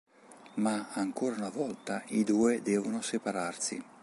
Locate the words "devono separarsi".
2.63-3.83